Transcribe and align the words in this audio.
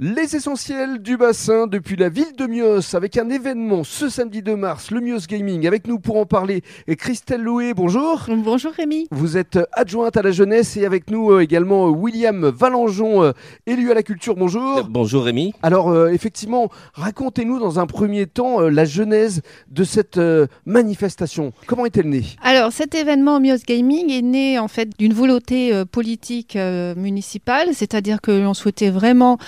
Les 0.00 0.36
essentiels 0.36 1.02
du 1.02 1.16
bassin 1.16 1.66
depuis 1.66 1.96
la 1.96 2.08
ville 2.08 2.36
de 2.36 2.46
Mios 2.46 2.94
avec 2.94 3.16
un 3.16 3.28
événement 3.30 3.82
ce 3.82 4.08
samedi 4.08 4.42
2 4.42 4.54
mars, 4.54 4.92
le 4.92 5.00
Mios 5.00 5.26
Gaming. 5.28 5.66
Avec 5.66 5.88
nous 5.88 5.98
pour 5.98 6.18
en 6.18 6.24
parler 6.24 6.62
est 6.86 6.94
Christelle 6.94 7.42
Loué, 7.42 7.74
bonjour. 7.74 8.26
Bonjour 8.28 8.70
Rémi. 8.70 9.08
Vous 9.10 9.36
êtes 9.36 9.58
adjointe 9.72 10.16
à 10.16 10.22
la 10.22 10.30
jeunesse 10.30 10.76
et 10.76 10.86
avec 10.86 11.10
nous 11.10 11.32
euh, 11.32 11.40
également 11.40 11.88
euh, 11.88 11.90
William 11.90 12.46
Valengeon, 12.46 13.24
euh, 13.24 13.32
élu 13.66 13.90
à 13.90 13.94
la 13.94 14.04
culture, 14.04 14.36
bonjour. 14.36 14.84
Bonjour 14.88 15.24
Rémi. 15.24 15.52
Alors 15.62 16.06
effectivement, 16.06 16.68
racontez-nous 16.94 17.58
dans 17.58 17.80
un 17.80 17.86
premier 17.88 18.26
temps 18.26 18.60
la 18.60 18.84
genèse 18.84 19.42
de 19.68 19.82
cette 19.82 20.20
manifestation. 20.64 21.52
Comment 21.66 21.86
est-elle 21.86 22.08
née? 22.08 22.22
Alors 22.44 22.70
cet 22.70 22.94
événement 22.94 23.40
Mios 23.40 23.64
Gaming 23.66 24.12
est 24.12 24.22
né 24.22 24.60
en 24.60 24.68
fait 24.68 24.90
d'une 24.96 25.12
volonté 25.12 25.72
politique 25.90 26.56
municipale, 26.56 27.70
c'est-à-dire 27.72 28.20
que 28.20 28.30
l'on 28.30 28.54
souhaitait 28.54 28.90
vraiment 28.90 29.38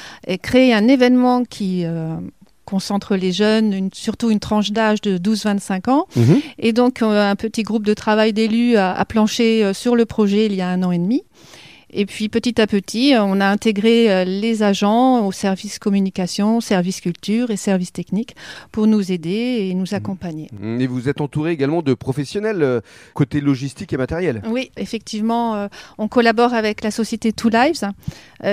créer 0.40 0.74
un 0.74 0.88
événement 0.88 1.44
qui 1.44 1.84
euh, 1.84 2.16
concentre 2.64 3.16
les 3.16 3.32
jeunes, 3.32 3.90
surtout 3.92 4.30
une 4.30 4.40
tranche 4.40 4.72
d'âge 4.72 5.00
de 5.00 5.18
12-25 5.18 5.90
ans. 5.90 6.06
Mhm. 6.16 6.40
Et 6.58 6.72
donc, 6.72 7.02
euh, 7.02 7.30
un 7.30 7.36
petit 7.36 7.62
groupe 7.62 7.84
de 7.84 7.94
travail 7.94 8.32
d'élus 8.32 8.76
a, 8.76 9.04
planché 9.04 9.64
euh, 9.64 9.72
sur 9.72 9.96
le 9.96 10.06
projet 10.06 10.46
il 10.46 10.54
y 10.54 10.60
a 10.60 10.68
un 10.68 10.82
an 10.82 10.92
et 10.92 10.98
demi. 10.98 11.22
Et 11.92 12.06
puis 12.06 12.28
petit 12.28 12.60
à 12.60 12.68
petit, 12.68 13.14
on 13.18 13.40
a 13.40 13.46
intégré 13.46 14.24
les 14.24 14.62
agents 14.62 15.26
au 15.26 15.32
service 15.32 15.80
communication, 15.80 16.60
service 16.60 17.00
culture 17.00 17.50
et 17.50 17.56
service 17.56 17.92
technique 17.92 18.36
pour 18.70 18.86
nous 18.86 19.10
aider 19.10 19.66
et 19.68 19.74
nous 19.74 19.92
accompagner. 19.92 20.48
Et 20.62 20.86
vous 20.86 21.08
êtes 21.08 21.20
entouré 21.20 21.50
également 21.50 21.82
de 21.82 21.94
professionnels 21.94 22.80
côté 23.12 23.40
logistique 23.40 23.92
et 23.92 23.96
matériel. 23.96 24.40
Oui, 24.46 24.70
effectivement, 24.76 25.66
on 25.98 26.06
collabore 26.06 26.54
avec 26.54 26.84
la 26.84 26.92
société 26.92 27.32
Two 27.32 27.50
Lives, 27.50 27.82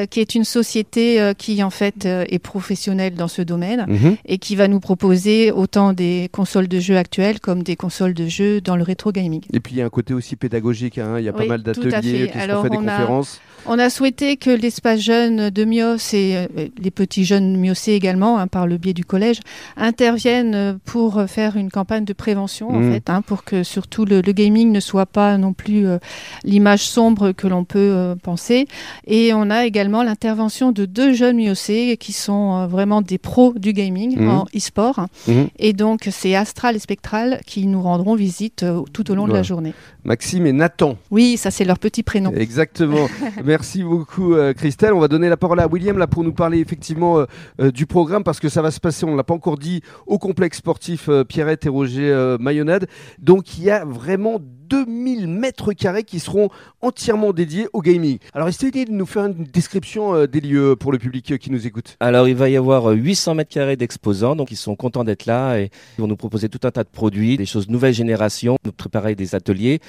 qui 0.10 0.20
est 0.20 0.36
une 0.36 0.44
société 0.44 1.34
qui 1.38 1.64
en 1.64 1.70
fait 1.70 2.06
est 2.06 2.40
professionnelle 2.40 3.16
dans 3.16 3.28
ce 3.28 3.42
domaine 3.42 3.86
mmh. 3.88 4.10
et 4.26 4.38
qui 4.38 4.56
va 4.56 4.68
nous 4.68 4.80
proposer 4.80 5.52
autant 5.52 5.94
des 5.94 6.30
consoles 6.32 6.68
de 6.68 6.80
jeux 6.80 6.98
actuelles 6.98 7.40
comme 7.40 7.64
des 7.64 7.76
consoles 7.76 8.14
de 8.14 8.28
jeux 8.28 8.62
dans 8.62 8.76
le 8.76 8.84
rétro 8.84 9.12
gaming. 9.12 9.42
Et 9.54 9.60
puis 9.60 9.76
il 9.76 9.78
y 9.78 9.82
a 9.82 9.86
un 9.86 9.90
côté 9.90 10.14
aussi 10.14 10.36
pédagogique, 10.36 10.98
hein. 10.98 11.20
il 11.20 11.26
y 11.26 11.30
a 11.30 11.34
pas 11.34 11.46
mal 11.46 11.64
d'ateliers 11.64 12.30
qui 12.32 12.38
fait 12.38 12.48
des 12.48 12.78
conférences. 12.78 13.40
On 13.70 13.80
a 13.80 13.90
souhaité 13.90 14.38
que 14.38 14.50
l'espace 14.50 15.02
jeune 15.02 15.50
de 15.50 15.66
Mios 15.66 16.14
et 16.14 16.38
euh, 16.38 16.68
les 16.82 16.92
petits 16.92 17.26
jeunes 17.26 17.58
Miosés 17.58 17.96
également, 17.96 18.40
hein, 18.40 18.48
par 18.48 18.66
le 18.66 18.78
biais 18.78 18.94
du 18.94 19.04
collège, 19.04 19.42
interviennent 19.76 20.80
pour 20.86 21.22
faire 21.28 21.58
une 21.58 21.70
campagne 21.70 22.06
de 22.06 22.14
prévention, 22.14 22.70
en 22.70 22.80
mmh. 22.80 22.92
fait, 22.94 23.10
hein, 23.10 23.22
pour 23.22 23.44
que 23.44 23.64
surtout 23.64 24.06
le, 24.06 24.22
gaming 24.22 24.72
ne 24.72 24.80
soit 24.80 25.06
pas 25.06 25.38
non 25.38 25.52
plus 25.52 25.86
euh, 25.86 25.98
l'image 26.46 26.88
sombre 26.88 27.34
que 27.34 27.46
l'on 27.48 27.66
peut 27.66 27.80
euh, 27.80 28.16
penser. 28.16 28.68
Et 29.06 29.34
on 29.34 29.50
a 29.50 29.66
également 29.66 29.77
l'intervention 29.84 30.72
de 30.72 30.86
deux 30.86 31.14
jeunes 31.14 31.38
Miosés 31.38 31.98
qui 31.98 32.14
sont 32.14 32.68
vraiment 32.68 33.02
des 33.02 33.18
pros 33.18 33.54
du 33.56 33.74
gaming 33.74 34.20
mmh. 34.20 34.30
en 34.30 34.46
e-sport. 34.56 35.08
Mmh. 35.28 35.34
Et 35.60 35.74
donc, 35.74 36.08
c'est 36.12 36.36
Astral 36.36 36.76
et 36.76 36.80
Spectral 36.80 37.42
qui 37.46 37.68
nous 37.68 37.82
rendront 37.82 38.16
visite 38.16 38.66
tout 38.94 39.12
au 39.12 39.16
long 39.16 39.28
de 39.28 39.34
la 39.34 39.44
journée. 39.44 39.74
Maxime 40.08 40.46
et 40.46 40.54
Nathan. 40.54 40.98
Oui, 41.12 41.36
ça 41.36 41.52
c'est 41.52 41.66
leur 41.66 41.80
petit 41.80 42.02
prénom. 42.02 42.32
Exactement. 42.34 43.08
Merci 43.44 43.84
beaucoup 43.84 44.34
euh, 44.34 44.54
Christelle. 44.54 44.94
On 44.94 45.00
va 45.00 45.10
donner 45.10 45.28
la 45.28 45.36
parole 45.36 45.60
à 45.60 45.68
William 45.68 45.98
là 45.98 46.08
pour 46.08 46.24
nous 46.24 46.32
parler 46.32 46.60
effectivement 46.60 47.20
euh, 47.20 47.26
euh, 47.60 47.72
du 47.72 47.86
programme 47.86 48.24
parce 48.24 48.40
que 48.40 48.48
ça 48.48 48.62
va 48.62 48.72
se 48.72 48.80
passer, 48.80 49.06
on 49.06 49.12
ne 49.12 49.18
l'a 49.18 49.26
pas 49.26 49.34
encore 49.34 49.58
dit, 49.58 49.82
au 50.06 50.18
complexe 50.18 50.60
sportif 50.60 51.10
Pierrette 51.28 51.66
et 51.66 51.70
Roger 51.70 52.38
Mayonnade. 52.40 52.88
Donc 53.20 53.58
il 53.58 53.66
y 53.66 53.70
a 53.70 53.84
vraiment 53.84 54.40
2000 54.70 55.28
mètres 55.28 55.74
carrés 55.74 56.04
qui 56.04 56.20
seront 56.20 56.50
entièrement 56.82 57.34
dédiés 57.34 57.68
au 57.74 57.82
gaming. 57.82 58.20
Alors, 58.34 58.48
essayez 58.48 58.86
de 58.86 58.92
nous 58.92 59.06
faire 59.06 59.26
une 59.26 59.44
description 59.46 60.26
des 60.26 60.42
lieux 60.42 60.76
pour 60.76 60.92
le 60.92 60.98
public 60.98 61.38
qui 61.38 61.52
nous 61.52 61.68
écoute. 61.68 61.96
Alors, 62.00 62.28
il 62.28 62.36
va 62.36 62.50
y 62.50 62.58
avoir 62.58 62.88
800 62.88 63.36
mètres 63.36 63.54
carrés 63.54 63.76
d'exposants, 63.76 64.36
donc 64.36 64.52
ils 64.52 64.58
sont 64.58 64.76
contents 64.76 65.04
d'être 65.04 65.26
là 65.26 65.58
et 65.58 65.70
ils 65.98 66.02
vont 66.02 66.08
nous 66.08 66.16
proposer 66.16 66.50
tout 66.50 66.60
un 66.64 66.72
tas 66.72 66.84
de 66.84 66.90
produits, 66.90 67.38
des 67.38 67.46
choses 67.46 67.70
nouvelle 67.70 67.94
génération, 67.94 68.58
nous 68.66 68.72
préparer 68.72 69.16
des 69.16 69.36
ateliers. 69.36 69.80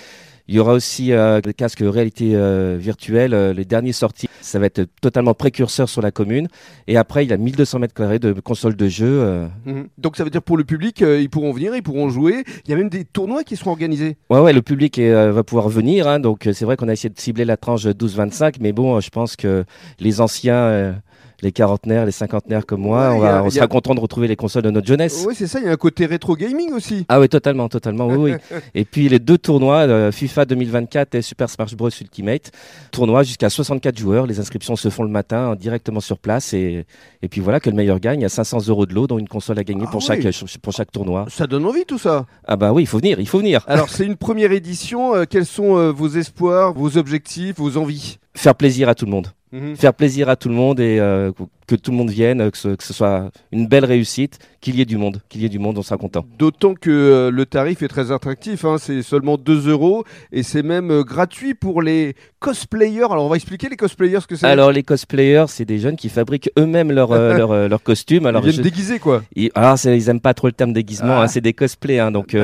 Il 0.50 0.54
y 0.54 0.60
aura 0.60 0.72
aussi 0.72 1.12
euh, 1.12 1.42
des 1.42 1.52
casques 1.52 1.84
réalité 1.84 2.34
euh, 2.34 2.78
virtuelle, 2.80 3.34
euh, 3.34 3.52
les 3.52 3.66
derniers 3.66 3.92
sortis. 3.92 4.28
Ça 4.40 4.58
va 4.58 4.64
être 4.64 4.86
totalement 5.02 5.34
précurseur 5.34 5.90
sur 5.90 6.00
la 6.00 6.10
commune. 6.10 6.48
Et 6.86 6.96
après, 6.96 7.26
il 7.26 7.28
y 7.28 7.34
a 7.34 7.36
1200 7.36 7.80
mètres 7.80 7.92
carrés 7.92 8.18
de 8.18 8.32
consoles 8.32 8.74
de 8.74 8.88
jeux. 8.88 9.20
Euh. 9.22 9.46
Mhm. 9.66 9.88
Donc 9.98 10.16
ça 10.16 10.24
veut 10.24 10.30
dire 10.30 10.40
pour 10.40 10.56
le 10.56 10.64
public, 10.64 11.00
ils 11.00 11.28
pourront 11.28 11.52
venir, 11.52 11.76
ils 11.76 11.82
pourront 11.82 12.08
jouer. 12.08 12.44
Il 12.64 12.70
y 12.70 12.72
a 12.72 12.78
même 12.78 12.88
des 12.88 13.04
tournois 13.04 13.44
qui 13.44 13.56
seront 13.56 13.72
organisés. 13.72 14.16
Ouais, 14.30 14.40
ouais, 14.40 14.54
le 14.54 14.62
public 14.68 15.00
va 15.00 15.42
pouvoir 15.42 15.68
venir. 15.68 16.06
Hein. 16.06 16.20
donc 16.20 16.48
c'est 16.52 16.64
vrai 16.64 16.76
qu'on 16.76 16.88
a 16.88 16.92
essayé 16.92 17.08
de 17.08 17.18
cibler 17.18 17.44
la 17.44 17.56
tranche 17.56 17.86
12-25, 17.86 18.56
mais 18.60 18.72
bon, 18.72 19.00
je 19.00 19.10
pense 19.10 19.34
que 19.34 19.64
les 19.98 20.20
anciens 20.20 20.94
les 21.40 21.52
quarantenaires, 21.52 22.04
les 22.04 22.12
cinquantenaires 22.12 22.66
comme 22.66 22.80
moi, 22.80 23.12
on, 23.14 23.20
va, 23.20 23.44
on 23.44 23.50
sera 23.50 23.68
content 23.68 23.94
de 23.94 24.00
retrouver 24.00 24.26
les 24.26 24.36
consoles 24.36 24.62
de 24.62 24.70
notre 24.70 24.86
jeunesse. 24.86 25.24
Oui, 25.26 25.34
c'est 25.36 25.46
ça, 25.46 25.60
il 25.60 25.66
y 25.66 25.68
a 25.68 25.72
un 25.72 25.76
côté 25.76 26.06
rétro 26.06 26.34
gaming 26.34 26.72
aussi. 26.72 27.06
Ah 27.08 27.20
oui, 27.20 27.28
totalement, 27.28 27.68
totalement, 27.68 28.06
oui, 28.08 28.32
oui. 28.32 28.58
Et 28.74 28.84
puis 28.84 29.08
les 29.08 29.20
deux 29.20 29.38
tournois, 29.38 29.86
euh, 29.86 30.10
FIFA 30.10 30.46
2024 30.46 31.14
et 31.14 31.22
Super 31.22 31.48
Smash 31.48 31.76
Bros 31.76 31.90
Ultimate, 31.90 32.50
tournoi 32.90 33.22
jusqu'à 33.22 33.50
64 33.50 33.96
joueurs, 33.96 34.26
les 34.26 34.40
inscriptions 34.40 34.74
se 34.74 34.88
font 34.88 35.04
le 35.04 35.10
matin 35.10 35.54
directement 35.54 36.00
sur 36.00 36.18
place 36.18 36.52
et, 36.54 36.84
et 37.22 37.28
puis 37.28 37.40
voilà 37.40 37.60
que 37.60 37.70
le 37.70 37.76
meilleur 37.76 38.00
gagne, 38.00 38.20
il 38.20 38.22
y 38.22 38.26
a 38.26 38.30
500 38.30 38.68
euros 38.68 38.86
de 38.86 38.94
lot 38.94 39.06
dont 39.06 39.18
une 39.18 39.28
console 39.28 39.58
à 39.58 39.64
gagner 39.64 39.86
pour, 39.90 40.02
ah 40.02 40.14
chaque, 40.20 40.60
pour 40.60 40.72
chaque 40.72 40.90
tournoi. 40.90 41.26
Ça 41.28 41.46
donne 41.46 41.66
envie 41.66 41.84
tout 41.84 41.98
ça 41.98 42.26
Ah 42.46 42.56
bah 42.56 42.72
oui, 42.72 42.82
il 42.82 42.86
faut 42.86 42.98
venir, 42.98 43.20
il 43.20 43.28
faut 43.28 43.38
venir. 43.38 43.64
Alors 43.68 43.90
c'est 43.90 44.04
une 44.04 44.16
première 44.16 44.50
édition, 44.50 45.14
euh, 45.14 45.24
quels 45.28 45.46
sont 45.46 45.76
euh, 45.76 45.92
vos 45.92 46.08
espoirs, 46.08 46.74
vos 46.74 46.96
objectifs, 46.96 47.56
vos 47.58 47.76
envies? 47.76 48.18
Faire 48.34 48.54
plaisir 48.54 48.88
à 48.88 48.94
tout 48.94 49.04
le 49.04 49.10
monde. 49.12 49.28
Mhm. 49.52 49.76
Faire 49.76 49.94
plaisir 49.94 50.28
à 50.28 50.36
tout 50.36 50.48
le 50.48 50.54
monde 50.54 50.80
et 50.80 50.98
euh, 51.00 51.32
que 51.68 51.76
tout 51.76 51.90
le 51.90 51.98
monde 51.98 52.10
vienne, 52.10 52.50
que 52.50 52.56
ce, 52.56 52.68
que 52.68 52.82
ce 52.82 52.92
soit 52.92 53.30
une 53.52 53.68
belle 53.68 53.84
réussite, 53.84 54.38
qu'il 54.60 54.76
y 54.76 54.80
ait 54.80 54.86
du 54.86 54.96
monde, 54.96 55.20
qu'il 55.28 55.42
y 55.42 55.44
ait 55.44 55.50
du 55.50 55.58
monde, 55.58 55.78
on 55.78 55.82
sera 55.82 55.98
content. 55.98 56.24
D'autant 56.38 56.74
que 56.74 56.90
euh, 56.90 57.30
le 57.30 57.46
tarif 57.46 57.82
est 57.82 57.88
très 57.88 58.10
attractif, 58.10 58.64
hein, 58.64 58.76
c'est 58.78 59.02
seulement 59.02 59.36
2 59.36 59.68
euros 59.68 60.04
et 60.32 60.42
c'est 60.42 60.62
même 60.62 60.90
euh, 60.90 61.04
gratuit 61.04 61.54
pour 61.54 61.82
les 61.82 62.16
cosplayers. 62.40 63.04
Alors 63.04 63.26
on 63.26 63.28
va 63.28 63.36
expliquer 63.36 63.68
les 63.68 63.76
cosplayers 63.76 64.20
ce 64.20 64.26
que 64.26 64.34
c'est. 64.34 64.46
Alors 64.46 64.72
les 64.72 64.82
cosplayers, 64.82 65.44
c'est 65.48 65.66
des 65.66 65.78
jeunes 65.78 65.96
qui 65.96 66.08
fabriquent 66.08 66.50
eux-mêmes 66.58 66.90
leurs 66.90 67.12
leur, 67.12 67.68
leur 67.68 67.82
costumes. 67.82 68.26
Alors, 68.26 68.44
ils 68.44 68.52
viennent 68.52 68.62
déguiser 68.62 68.98
quoi 68.98 69.22
ils, 69.36 69.50
Alors 69.54 69.76
ils 69.84 70.08
aiment 70.08 70.20
pas 70.20 70.34
trop 70.34 70.48
le 70.48 70.54
terme 70.54 70.72
déguisement, 70.72 71.18
ah. 71.18 71.22
hein, 71.22 71.28
c'est 71.28 71.40
des 71.40 71.52
cosplays. 71.52 72.00
Hein, 72.00 72.10
donc 72.10 72.36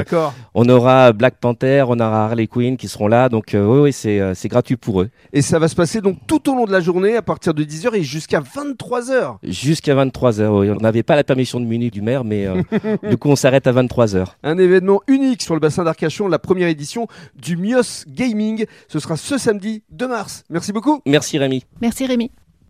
on 0.55 0.69
aura 0.69 1.13
Black 1.13 1.37
Panther, 1.41 1.85
on 1.89 1.99
aura 1.99 2.27
Harley 2.27 2.47
Quinn 2.47 2.77
qui 2.77 2.89
seront 2.89 3.09
là, 3.09 3.29
donc 3.29 3.51
oui, 3.55 3.61
oui 3.61 3.93
c'est 3.93 4.49
gratuit 4.49 4.77
pour 4.77 5.01
eux. 5.01 5.11
Et 5.33 5.41
ça 5.43 5.59
va 5.59 5.69
se 5.69 5.75
passer 5.75 6.01
donc 6.01 6.19
tout 6.27 6.51
au 6.51 6.55
long 6.55 6.67
de 6.67 6.73
la 6.73 6.81
journée 6.81 7.17
à 7.17 7.23
partir 7.23 7.55
de 7.55 7.65
10h 7.65 7.95
et 7.95 8.03
jusqu'à 8.03 8.41
23h. 8.41 9.14
Jusqu'à 9.43 9.95
23h, 9.95 10.49
oui. 10.49 10.71
On 10.71 10.81
n'avait 10.81 11.03
pas 11.03 11.17
la 11.17 11.25
permission 11.25 11.61
de 11.61 11.67
Munich 11.67 11.93
du 11.93 12.03
maire, 12.03 12.25
mais 12.25 12.47
euh, 12.47 12.63
du 13.09 13.17
coup, 13.17 13.29
on 13.29 13.37
s'arrête 13.37 13.67
à 13.67 13.73
23h. 13.73 14.27
Un 14.43 14.59
événement 14.59 15.01
unique 15.07 15.43
sur 15.43 15.55
le 15.55 15.61
bassin 15.61 15.85
d'Arcachon, 15.85 16.29
la 16.29 16.39
première 16.39 16.69
édition 16.69 17.07
du 17.35 17.57
Mios 17.57 18.05
Gaming. 18.09 18.67
Ce 18.89 18.99
sera 18.99 19.17
ce 19.17 19.39
samedi 19.39 19.83
2 19.91 20.09
mars. 20.09 20.45
Merci 20.51 20.73
beaucoup. 20.73 21.01
Merci 21.07 21.39
Rémi. 21.39 21.65
Merci 21.81 22.07
Rémi. 22.07 22.31